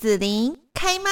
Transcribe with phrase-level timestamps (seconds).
[0.00, 1.10] 子琳开麦。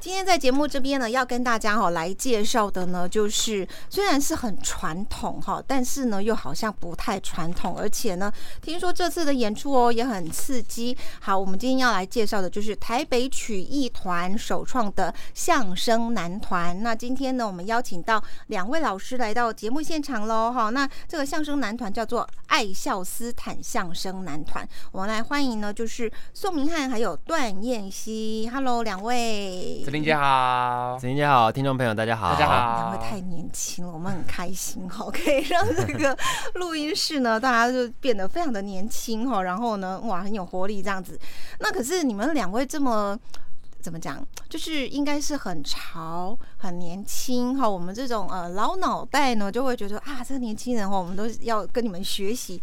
[0.00, 8.32] 今天在节目这边呢，要跟大家哈来介绍的呢，就是虽然是很传统哈，但是呢又好像不太传统，而且呢，
[8.62, 10.96] 听说这次的演出哦也很刺激。
[11.18, 16.80] 好，我们今天要来介绍的就是台北曲艺团首创的相声男团。
[16.80, 20.70] 那今天呢，我们邀请到两位老师来到节目现场喽哈。
[20.70, 28.48] 那这个相声男团叫做爱笑斯坦相声男团，我们来欢迎呢，就是宋明翰还有段彦希。
[28.54, 29.82] Hello，两位。
[29.88, 32.90] 子琳姐好，子琳姐好，听众朋友大家好，大家好。
[32.90, 36.14] 两位太年轻了，我们很开心哈，可以让这个
[36.56, 41.18] 录音室呢，大家就变得非常的年轻哈，然后呢，哇，很有活力这样子。
[41.60, 43.18] 那可是你们两位这么。
[43.80, 44.20] 怎么讲？
[44.48, 47.66] 就是应该是很潮、很年轻哈。
[47.66, 52.60] 我们这种呃老脑袋呢，就会觉得啊，这个年轻人哈，我们都要跟你们学习。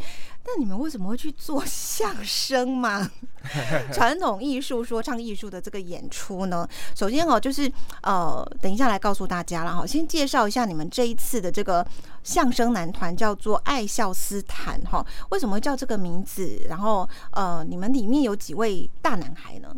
[0.47, 3.09] 那你们为什么会去做相声嘛？
[3.91, 6.67] 传统艺术、说唱艺术的这个演出呢？
[6.95, 7.71] 首先哦，就是
[8.03, 9.85] 呃，等一下来告诉大家了哈。
[9.85, 11.85] 先介绍一下你们这一次的这个
[12.23, 15.05] 相声男团，叫做爱笑斯坦哈。
[15.29, 16.61] 为什么会叫这个名字？
[16.69, 19.75] 然后呃，你们里面有几位大男孩呢？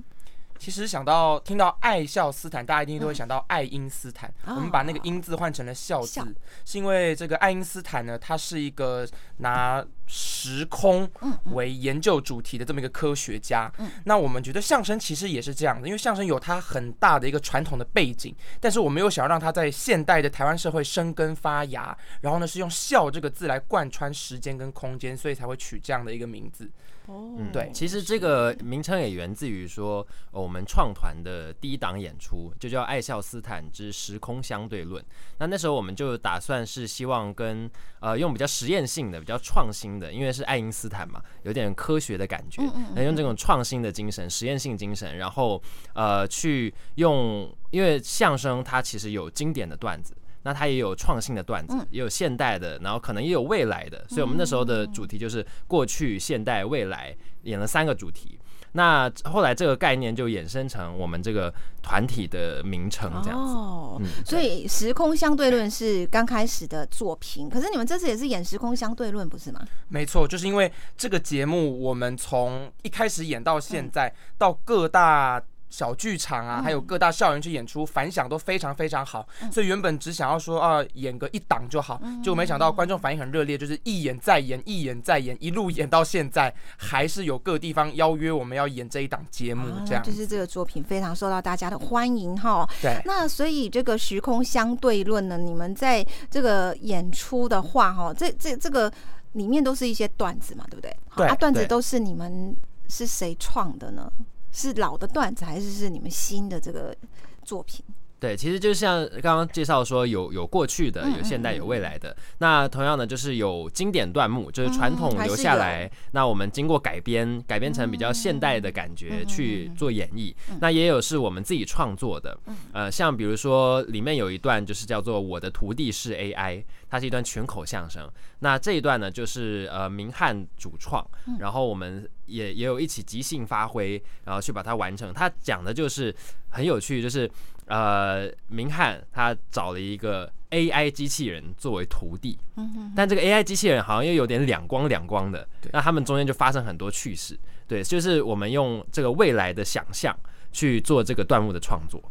[0.60, 4.34] 其实想到听到爱笑斯坦，大家一定都会想到爱因斯坦。
[4.46, 6.20] 嗯、我们把那个“因”字换成了“笑”字，
[6.66, 11.10] 是因为这个爱因斯坦呢，他是一个拿时空
[11.52, 13.72] 为研究主题的这么一个科学家。
[14.06, 26.70] 那我们觉得相声其实也是这样的，因为相声有它很大的一个传统的背景，但是我们又想要让它在现代的台湾社会生根发芽，然后呢是用“笑”这个字来贯穿时间跟空间，所以才会取这样的一个名字。
[27.10, 35.02] 嗯，对，其实这个名称也源自于说，我们创团的第一档演出就叫《爱笑斯坦之时空相对论》。
[35.38, 37.70] 那那时候我们就打算是希望跟
[38.02, 42.62] 呃用比较实验性的、比较创新的，因为是爱因斯坦嘛，有点科学的感觉，
[42.96, 45.62] 那用这种创新的精神、实验性精神，然后
[45.94, 50.16] 呃去用，因为相声它其实有经典的段子。
[50.44, 58.40] 那它也有创新的段子，也有现代的，然后可能也有未来的，所以我们那时候的主题就是过去、现代、未来，演了三个主题。
[58.74, 63.54] 那后来这个概念就衍生成我们这个团体的名称这样子。
[63.54, 69.60] 哦，所以时空相对论是刚开始的作品，可是你们这次也是演时空相对论，不是吗？
[69.88, 75.42] 没错，就是因为这个节目，我们从一开始演到现在，到各大。
[75.70, 92.68] 小剧场啊，还有各大校园去演出，反响都非常非常好，所以原本只想要说啊，演个一档就好，就没想到观众反应很热烈，就是一演再演，一演再演，一路演到现在，还是有各地方邀约我们要演这一档节目，这样就是这个作品非常受到大家的欢迎哈。
[92.82, 98.92] 对，那所以这个时空相对论呢，你们在这个演出的话哈，这这这个
[99.34, 100.96] 里面都是一些段子嘛，对不对？
[101.16, 102.56] 对，啊，段子都是你们
[102.88, 104.12] 是谁创的呢？
[104.58, 106.96] 是老的段子，还是是你们新的这个
[107.44, 107.86] 作品？
[108.20, 112.16] 对，其实就像刚刚介绍说，有有过去的，有现代，有未来的。
[112.40, 115.88] 那同样的，就是有经典段目，就是传统留下来。
[116.14, 120.34] 那我们经过改编，改编成比较现代的感觉去做演绎。
[120.60, 122.36] 那也有是我们自己创作的。
[122.74, 128.10] 呃，像比如说里面有一段就是叫做“我的徒弟是 AI”，它是一段群口相声。
[128.40, 131.08] 那这一段呢，就是呃明翰主创，
[131.40, 135.14] 然后我们也也有一起即兴发挥，然后去把它完成。
[135.14, 136.16] 它讲的就是
[136.50, 137.30] 很有趣，就是。
[137.68, 147.38] 呃，明翰他找了一个 AI 机器人作为徒弟，嗯但这个 AI 机器人好像又有点两光两光的，那他们中间就发生很多趣事。
[147.68, 150.18] 对，就是我们用这个未来的想象
[150.52, 152.02] 去做这个段目的创作。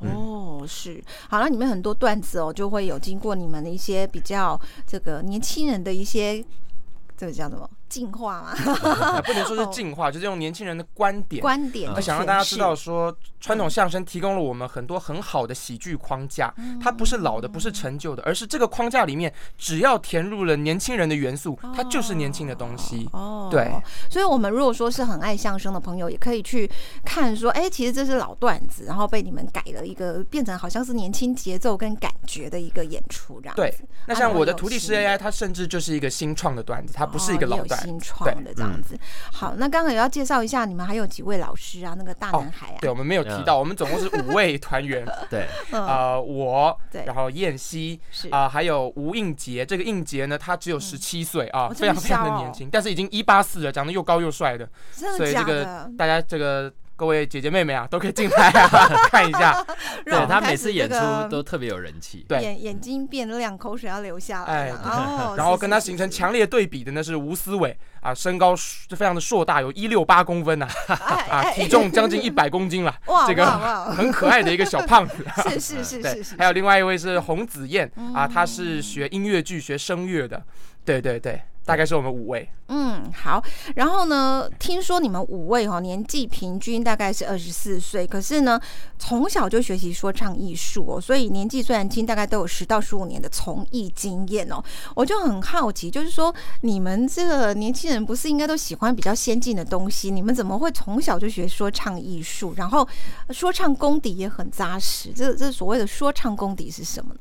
[0.00, 6.44] 哦，是，好了，里面很多段子哦，就会有经过你们的一些比较这个年轻人的一些。
[7.18, 8.54] 这个叫什么进化吗？
[9.24, 23.08] 不能说是进化，就是用年轻人的观点，观点，他想让大家知道说，传统相声提供了我们很多很好的喜剧框架，它不是老的，不是陈旧的，而是这个框架里面只要填入了年轻人的元素，它就是年轻的东西。
[23.12, 23.72] 哦，对，
[24.10, 26.70] 所以我们如果说是很爱相声的朋友，也可以去
[27.04, 33.56] 看说，哎，其实这是老段子，然后被你们改了一个，变成好像是年轻节奏跟感觉的一个演出，这样。
[33.56, 33.74] 对，
[34.06, 37.06] 那像我的徒弟是 AI，它甚至就是一个新创的段子，它。
[37.06, 38.94] 不是一个老段，新创的这样子。
[38.94, 39.00] 嗯、
[39.32, 41.94] 好，那刚刚也要介绍一下，你们还有几位老师啊？
[41.96, 42.76] 那个大男孩啊？
[42.76, 45.06] 哦、对，我们没有提到，我们总共是五位团员。
[45.30, 49.64] 对，呃，我，对，然后燕西是啊、呃，还有吴应杰。
[49.64, 54.68] 这个应杰呢，他只有十七岁啊，非常非常的年轻，但是已经一八四了，长得又高又帅的。
[54.92, 59.62] 所以这个大家这个各位姐姐妹妹啊，都可以进来啊 看一下。
[60.04, 60.96] 对，他每次演出
[61.30, 64.70] 都特别有人气，对，眼眼睛变亮，口水要流下来。
[64.70, 68.54] 哦，然后跟他形成强烈对比的呢是吴思伟啊，身高
[68.88, 70.66] 就非常的硕大，有一六八公分呐，
[71.28, 72.94] 啊，体重将近一百公斤了，
[73.26, 73.44] 这个
[73.90, 75.24] 很可爱的一个小胖子。
[75.50, 76.36] 是是是是是。
[76.38, 80.42] 还有另外一位是洪子燕啊，他是学音乐剧、学声乐的。
[80.84, 81.42] 对对对。
[81.66, 83.42] 大概是我们五位，嗯，好。
[83.74, 88.58] 然后呢，听说你们五位哈年纪平均大概是二十四岁，可是呢，
[89.00, 94.62] 从小就学习说唱艺术哦，所以年纪虽然轻，大概都有十到十五年的从艺经验哦。
[94.94, 100.08] 我就很好奇，就是说你们这个年轻人不是应该都喜欢比较先进的东西？
[100.08, 102.54] 你们怎么会从小就学说唱艺术？
[102.56, 102.86] 然后
[103.30, 107.20] 说唱功底也很扎实，这这所谓的说唱功底是什么呢？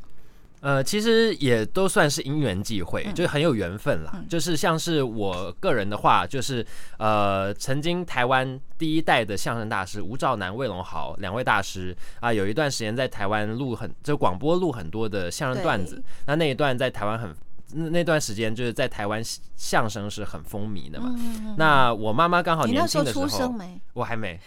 [0.65, 4.13] 呃，其实也都算是因缘际会，就是很有缘分啦。
[4.15, 6.65] 嗯、就是像是我个人的话，就是
[6.97, 17.29] 呃，曾经台湾第一代的相声大师吴兆南、魏龙豪两位大师啊、呃，有一段时间在台湾录很就广播录很多的相声段子，那那一段在台湾很。
[17.73, 19.21] 那那段时间就是在台湾
[19.55, 21.13] 相声是很风靡的嘛。
[21.17, 23.53] 嗯、那我妈妈刚好年轻的时候，时候
[23.93, 24.39] 我还没。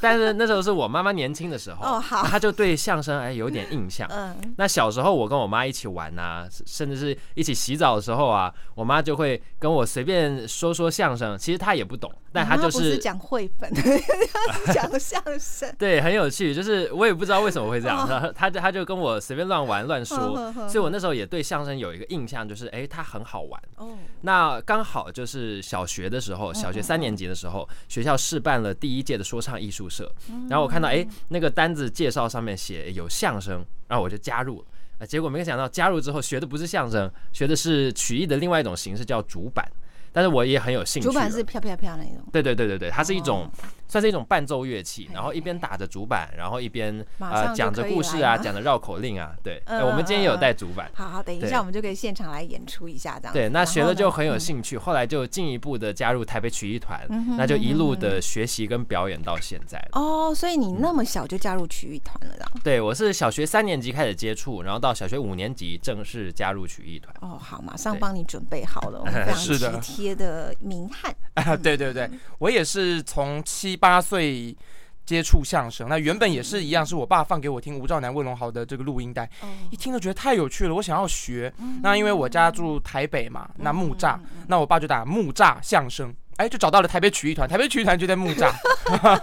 [0.00, 4.08] 但是那时候是我妈妈年轻的时候，哦好，她就对相声哎有点印象。
[4.10, 4.54] 嗯。
[4.56, 11.36] 那小时候我跟我妈一起玩啊，甚至是一起洗澡的时候啊，我妈就会跟我随便说说相声。
[11.36, 13.70] 其实她也不懂，但她就是讲绘本，
[14.72, 15.72] 讲相声。
[15.78, 16.54] 对，很有趣。
[16.54, 22.61] 就是我也不知道为什么会这样，哦、她就她就跟我随便乱玩乱说，哦、所以我那时候也对相声有一个印象，就是。
[22.68, 23.96] 哎，它很好玩哦。
[24.22, 30.12] 那刚好就是小学的时候，小学三年级的时候，学校试办了第一届的说唱艺术社。
[30.48, 34.66] 然后我看到哎，那个单子介绍上面写有相声，然后我就加入了。
[34.98, 39.66] 啊，结果没想到加入之后学的不是相声，学的是曲艺的另外一种形式，叫竹板。
[40.14, 41.08] 但是我也很有兴趣。
[41.08, 42.22] 主板是飘飘飘那种。
[42.30, 43.50] 对对对对对，它是一种。
[43.92, 49.32] 算是一种伴奏乐器，然后一边打着主板，然后一边呃讲着故事啊，讲着绕口令啊。
[49.42, 50.90] 对，我们今天也有带主板。
[50.94, 53.34] 好好，等一下我们就可以现场来演出一下这样。
[53.34, 57.06] 对，那学了就很有兴趣，后来就进一步的加入台北曲艺团，
[57.36, 59.78] 那就一路的学习跟表演到现在。
[59.92, 62.50] 哦，所以你那么小就加入曲艺团了，这样？
[62.64, 67.14] 对，我是小学三年级开始接触，然后到小学五年级正式加入曲艺团。
[67.20, 71.14] 哦，好，马上帮你准备好了，我们非常 体贴的明翰。
[71.34, 72.08] 啊，对对对，
[72.38, 74.56] 我也是从七八岁。
[75.04, 79.28] 接触相声，那原本也是一样，是我爸放给我听吴兆南、魏龙豪的这个录音带，
[79.68, 81.52] 一听就觉得太有趣了，我想要学。
[81.82, 86.14] 那因为我家住台北嘛，那木栅，那我爸就打木栅相声。
[86.36, 88.52] 哎，就找到了台北曲艺团，台北曲艺团就在木栅，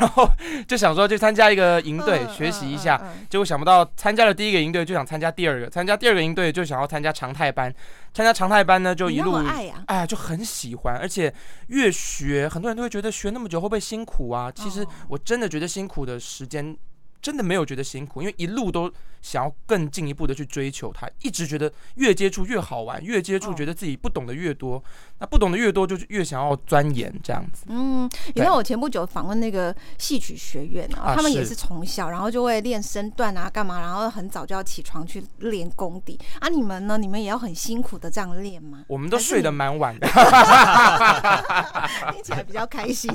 [0.00, 0.28] 然后
[0.66, 7.74] 就想说去参加一个营队学习一下，结果想不到参加了第一个营队就想参加第二个，参加第二个营队就想要参加常态班，
[8.14, 9.64] 参加常态班呢就一路哎
[9.96, 11.32] 呀就很喜欢，而且
[11.66, 14.50] 越学很多人都会觉得学那么久会不会辛苦啊？
[14.54, 16.76] 其实我真的觉得辛苦的时间。
[17.20, 24.82] 真的没有觉得辛苦，因为一路都想要更进一步的去追求它，一直觉得越接触越好玩，越接触觉得自己不懂得越多，哦、
[25.18, 27.64] 那不懂得越多就越想要钻研这样子。
[27.68, 36.48] 嗯，因为我前不久访问那个戏曲学院啊，他们也是从小然后就会练身段啊，干嘛，然后很早就要起床去练功底啊。
[36.48, 36.96] 你们呢？
[36.96, 38.84] 你们也要很辛苦的这样练吗？
[38.86, 40.06] 我们都睡得蛮晚的，
[42.12, 43.10] 听起来比较开心。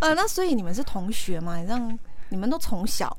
[0.00, 1.60] 呃， 那所以你们是同学吗？
[1.66, 1.98] 让
[2.30, 3.16] 你们都从小，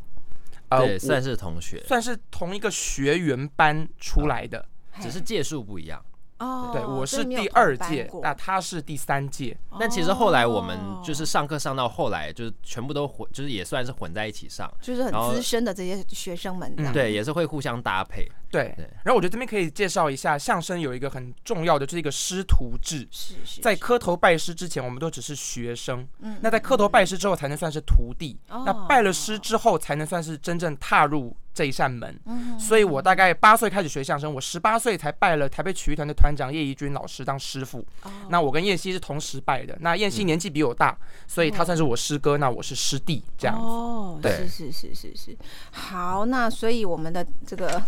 [0.69, 4.65] 呃，对，算是同学，算是同一个学员班出来的，
[5.01, 6.03] 只是届数不一样。
[6.39, 9.57] 哦，对，我是第二届，那他是第三届。
[9.79, 18.27] 但其实后来我们就是上课上到后来，就是全部都混，就是也算是混在一起上，就是很资深的这些学生们，对，也是会互相搭配。
[18.51, 23.07] 对，然后我觉得这边可以介绍一下，相声有一个很重要的，就是一个师徒制。
[23.11, 23.61] 是是。
[23.61, 26.07] 在磕头拜师之前，我们都只是学生。
[26.19, 26.37] 嗯。
[26.41, 28.39] 那在磕头拜师之后，才能算是徒弟。
[28.49, 28.63] 哦。
[28.65, 32.19] 那拜了师之后，才能算是真正踏入这一扇门。
[32.25, 32.59] 嗯。
[32.59, 37.79] 所以我大概八岁开始学相声，我十八岁才拜了台北曲艺团的团长叶怡君老师当师傅。
[38.03, 38.11] 哦。
[38.29, 39.77] 那我跟燕西是同时拜的。
[39.81, 43.65] 那燕西年纪比我大，所以他算是我师哥，那我是师弟这样子。
[43.65, 44.19] 哦。
[44.21, 44.31] 对。
[44.31, 45.37] 是是是是是。
[45.71, 47.81] 好，那所以我们的这个。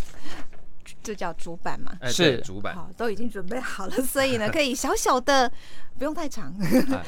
[1.04, 1.92] 这叫主板嘛？
[2.06, 5.52] 是主板，好，都已经准备好了，所以呢， 可以小小的，
[5.98, 6.54] 不用太长，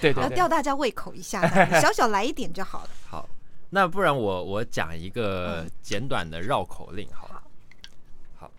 [0.02, 1.46] 对，要 吊大家胃口一下，
[1.80, 2.90] 小小来一点就好了。
[3.08, 3.30] 好，
[3.76, 7.28] 那不然我我讲一个简短的绕口令，好。
[8.36, 8.52] 好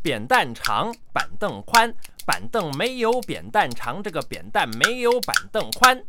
[0.00, 6.02] 扁担长，板凳宽，板凳没有扁担长，这个扁担没有板凳宽。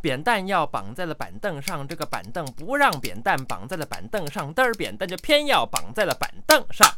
[0.00, 6.88] 扁担要绑在了板凳上，这个板凳不让扁担绑在了板凳上，但是扁担就偏要绑在了板凳上。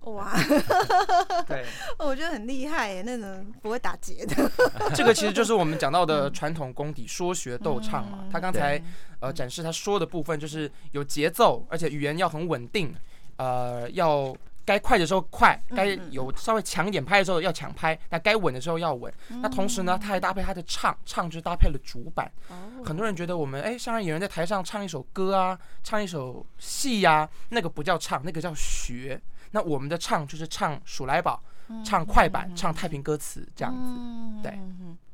[0.00, 0.32] 哇，
[1.48, 1.64] 对，
[1.98, 4.50] 我觉得很厉害耶，那种不会打结的。
[4.94, 8.24] 这个其实就是我们讲到的传统功底，说学逗唱嘛。
[8.30, 8.80] 他刚才
[9.18, 12.94] 呃展示他说的部分，就是有节奏，而且语言要很稳定，
[13.36, 14.32] 呃，要
[14.66, 19.10] 该快的时候快，该有稍微强一点拍的时候要抢拍，那该稳的时候要稳。
[19.28, 22.30] 那同时呢，他还搭配他的唱，唱就搭配了主板。
[22.84, 29.18] 很多人觉得我们哎，相声演员在台上唱一首歌啊，唱一首戏呀，那个不叫唱，那个叫学。
[29.52, 31.40] 那我们的唱就是唱数来宝，
[31.84, 34.58] 唱快板，唱太平歌词这样子，对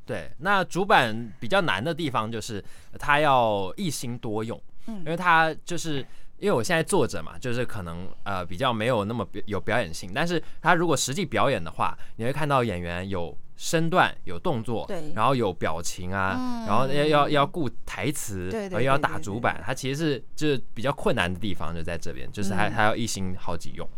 [0.06, 0.32] 对。
[0.38, 2.64] 那主板比较难的地方就是
[2.98, 6.04] 他要一心多用，因为他就是
[6.42, 23.88] 因为我现在坐着嘛，就是可能呃比较没有那么有表演性，但是他如果实际表演的话，你会看到演员有身段、有动作，对，然后有表情啊，然后要要要顾台词，对，然后要打主板，他其实是就是比较困难的地方就在这边，就是还还要一心好几用。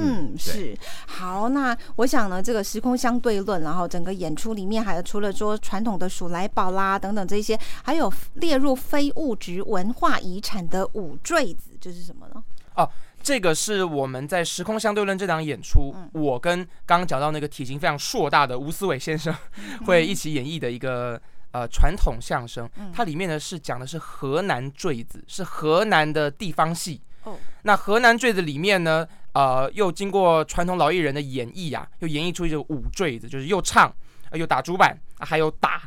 [0.00, 1.48] 嗯，是好。
[1.48, 12.42] 那我想呢，这个时空相对论，然后整个演出里面还有除了说传统的鼠来宝啦等等这些，还有列入非物质文化遗产的五坠子，这是什么呢？
[12.76, 12.90] 哦，
[13.22, 19.32] 这个是我们在时空相对论这档演出，嗯、我跟刚刚讲到那个体型非常硕大的吴思伟先生
[19.86, 21.20] 会一起演绎的一个
[21.52, 22.68] 呃传统相声。
[22.92, 27.00] 它里面呢是讲的是河南坠子，是河南的地方戏。
[27.22, 29.06] 哦，那河南坠子里面呢？
[29.34, 33.94] 呃，又经过传统老艺人的演绎呀、啊，又演绎出一种舞坠子，就是又唱，
[34.30, 35.82] 呃、又打主板、啊，还有打。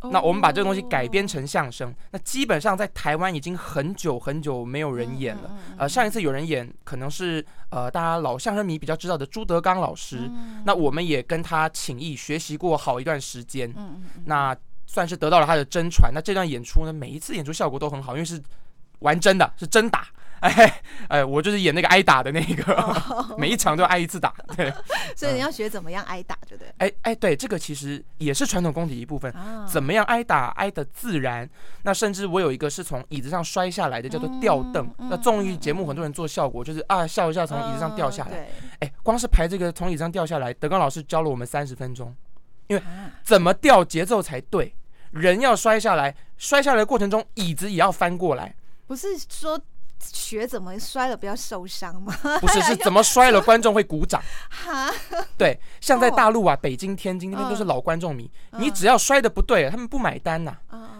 [0.00, 0.12] Oh.
[0.12, 5.50] 那我们把这个东西改编成相声，那基本上在台湾已经很久很久没有人演了。
[5.76, 10.30] 呃，上一次有人演，可能是呃大家老相声迷比较知道的朱德刚老师。
[10.64, 13.74] 那我们也跟他请益学习过好一段时间，
[14.24, 16.12] 那算是得到了他的真传。
[16.14, 18.40] 那这段演出呢，每一次演出效果都很好，因为是
[19.00, 20.06] 玩真的，是真打。
[20.40, 23.38] 哎哎，我就是演那个挨打的那个，oh.
[23.38, 24.72] 每一场都要挨一次打，对。
[25.16, 26.72] 所以你要学怎么样挨打，对不对？
[26.78, 29.32] 哎哎，对，这个其实也是传统功底一部分。
[29.32, 29.68] Oh.
[29.68, 31.48] 怎么样挨打挨的自然？
[31.82, 34.84] 那甚至我有一个是从椅子上摔下来的，叫做吊凳。
[34.98, 35.10] Mm.
[35.10, 38.48] 那综艺节目很多人做效果，就是啊笑一笑从椅子上掉下来。
[38.80, 38.90] 哎、oh.
[39.02, 42.14] 光是排这个从椅子上掉下来，德刚老师教了我们三十分钟，
[42.68, 42.82] 因为
[43.24, 44.74] 怎么掉节奏才对，
[45.10, 48.54] 人要摔下来，摔下来的过程中椅子也要翻过来，
[48.86, 49.60] 不是说。
[50.00, 52.14] 学怎么摔了不要受伤吗？
[52.40, 54.22] 不是， 是怎么摔了观众会鼓掌。
[54.48, 54.90] 哈，
[55.36, 60.56] 对，像在大陆啊，北京、天津那边都是老观众迷，你只要摔的不对，他们不买单呐。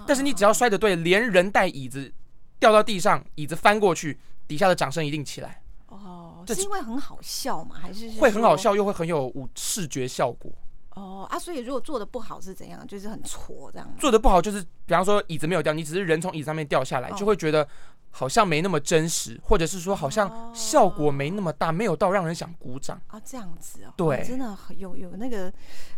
[0.06, 2.12] 但是你只要摔的对，连人带椅子
[2.58, 5.62] 掉到地上，椅子翻过去，底下的掌声一定起来。
[5.88, 7.76] 哦，是因为很好笑吗？
[7.80, 10.50] 还是会很好笑，又会很有舞视觉效果。
[10.94, 12.84] 哦啊，所以如果做的不好是怎样？
[12.86, 13.88] 就是很挫这样。
[13.98, 17.66] 做的不好就是，比方说椅子没有掉，你只是人从椅子上面掉下来，就会觉得。
[18.10, 23.92] 好像没那么真实，或者是说好像效果没那么大，没有到让人想鼓掌啊，这样子哦。
[23.96, 25.52] 对，真的有有那个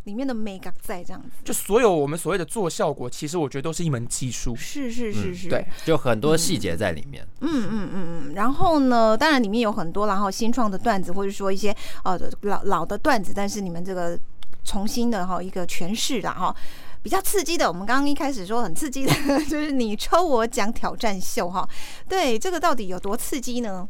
[0.05, 1.31] 里面的美感在这样子。
[1.45, 4.55] 就所有我们所谓的做效果，其实我觉得都是一门技术。
[4.55, 7.27] 是是是是，对，就很多细节在里面。
[7.41, 8.35] 嗯嗯嗯嗯。
[8.35, 11.75] 然后呢，当然里面有很多，然后新创的段子，或者说一些
[12.05, 14.19] 呃老老的段子，但是你们这个
[14.63, 16.55] 重新的哈一个诠释了哈。
[17.03, 19.13] 比较刺激的，我们刚刚一开始说很刺激的，
[19.49, 21.67] 就是你抽我奖挑战秀哈。
[22.09, 23.89] 对，这个到底有多刺激呢？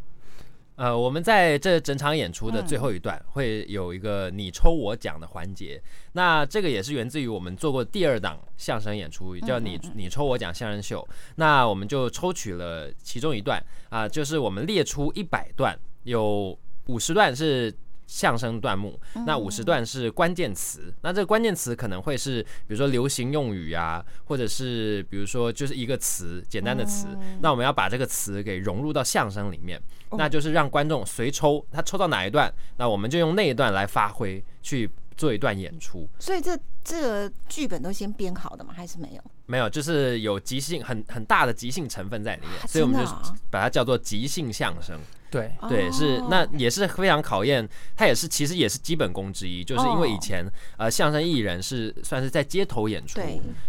[0.77, 5.79] 呃，我们在这整场演出的最后一段会有一个你抽我奖的环节。
[5.85, 11.07] 嗯、那这个也是源自于我们做过第二档相声演出，叫你你抽我奖相声秀。
[11.35, 13.59] 那我们就抽取了其中一段
[13.91, 17.75] 啊、呃，就是我们列出一百段，有五十段是。
[18.11, 27.07] 相声段目，那五十段是关键词，那这个关键词可能会是，比如说流行用语啊，或者是比如说就是一个词，简单的词，
[27.41, 36.09] 那我们要把这个词给融入到相声里面，那就是让观众随抽，他抽到哪一段，那我们就用那一段来发挥，去做一段演出。
[36.19, 36.59] 所以这
[36.91, 38.75] 这个剧本都先编好的吗？
[38.77, 39.23] 还是没有？
[39.47, 43.09] 没有，就是有即兴很很大的即兴成分在里面，所以我们就
[43.49, 44.99] 把它叫做即兴相声。
[45.31, 45.53] 对。
[45.69, 50.45] 对，是那也是非常考验，它也是其实也是基本功之一，就是因为以前
[50.77, 53.21] 呃相声艺人是算是在街头演出，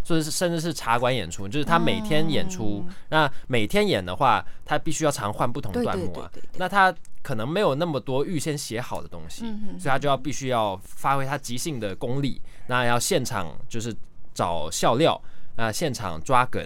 [0.03, 9.45] 所以是甚至是茶馆演出，就是他每天演出，那每天演的话，他必须要常换不同段目啊，那他可能没有那么多预先写好的东西，
[9.77, 13.93] 所以他就要必须要发挥他即兴的功力，那要现场就是
[14.33, 15.21] 找笑料
[15.57, 16.65] 啊，现场抓梗。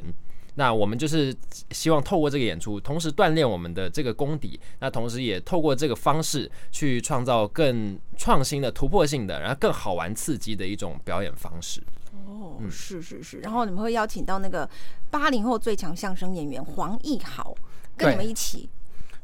[0.53, 1.35] 那我们就是
[1.71, 11.81] 希望透过这个演出，同时锻炼我们的这个功底，那同时也透过这个方式去创造更创新的、突破性的，然后更好玩、刺激的一种表演方式。
[12.27, 14.69] 哦，是是是，然后你们会邀请到那个
[15.09, 17.55] 八零后最强相声演员黄奕豪
[17.97, 18.69] 跟你们一起。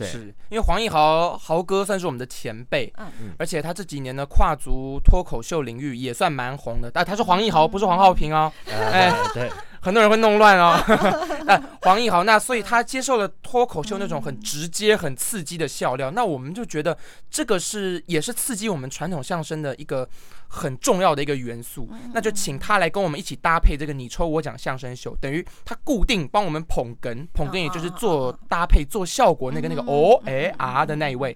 [0.03, 9.49] 是因为黄义豪豪哥算是我们的前辈，嗯，而且他这几年呢跨足脱口秀领域也算蛮红的，但他是黄义豪，不是黄浩平哦，哎，对。
[9.81, 10.79] 很多人会弄乱哦，
[11.45, 16.95] 那 黄奕豪，那所以他接受了脱口秀那种很直接、很刺激的笑料，那我们就觉得
[17.31, 20.07] 这个是也是刺激我们传统相声的一个
[20.47, 31.35] 很重要的一个元素，那就请他来跟我们一起搭配这个你抽我讲相声秀，等于他固定帮我们捧哏，捧哏也就是做搭配、做效果那个那个哦哎啊的那一位，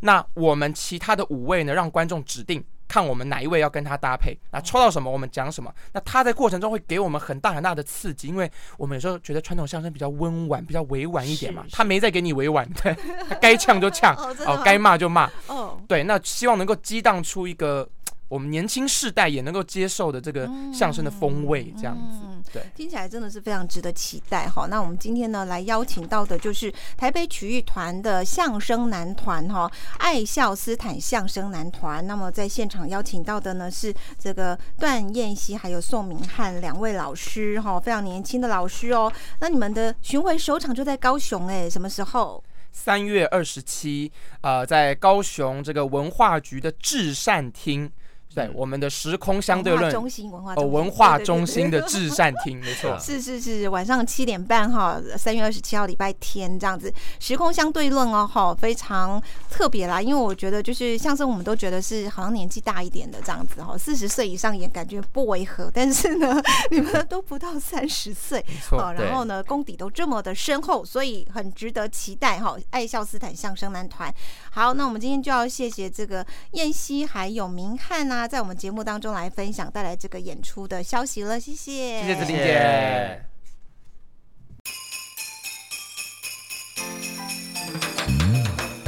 [0.00, 2.64] 那我们其他的五位呢，让观众指定。
[2.86, 5.72] 看我们哪一位要跟他搭配，那抽到什么我们讲什么。
[5.92, 11.64] 那他在过程中会给我们很大很大的刺激，因为我们有时候觉得传统相声比较温婉，比较委婉一点嘛。
[11.72, 12.94] 他没再给你委婉， 对，
[13.28, 15.30] 他该呛就呛，哦，该骂就骂。
[15.46, 17.88] 哦，对，那希望能够激荡出一个。
[18.34, 24.66] 我们年轻世代也能够接受的这个相声的风味，这样子，对，听起来真的是非常值得期待哈。
[24.66, 32.04] 那我们今天呢，来邀请到的就是台北曲艺团的相声男团哈，爱笑斯坦相声男团。
[32.04, 39.12] 那么在现场邀请到的呢是这个段燕西还有宋明翰两位老师哈，非常年轻的老师哦。
[39.38, 42.42] 那你们的巡回首场就在高雄哎，什么时候？
[42.72, 44.10] 三月二十七，
[44.40, 47.88] 呃，在高雄这个文化局的至善厅。
[48.34, 72.56] 对，我们的时空相对论中心文化哦，文化中心的至善厅，没错，是是是，晚上七点半哈，三月二十七号礼拜天这样子，时空相对论哦哈，非常特别啦，因为我觉得就是相声，我们都觉得是好像年纪大一点的这样子哈，四十岁以上也感觉不违和，但是呢， 你们都不到三十岁，没错，然后呢，功底都这么的深厚，所以很值得期待哈。
[72.70, 74.12] 爱笑斯坦相声男团，
[74.50, 78.23] 好，那我们今天就要谢谢这个燕西还有明翰啊。
[78.26, 83.20] 在我们节目当中来分享带来这个演出的消息了，谢谢，谢谢子玲姐。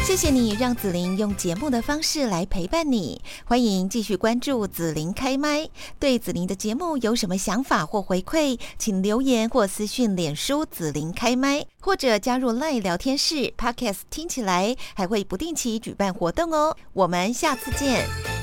[0.06, 5.68] 谢谢你让紫琳用节目的方式来陪伴你，欢迎继续关注紫琳开麦。
[5.98, 16.76] 对紫琳的节目有什么想法或回馈，请留言或私讯脸书紫琳开麦，或者加入 LINE 聊天室 Podcast 听起来还会不定期举办活动哦。
[16.92, 18.35] 我们下次见。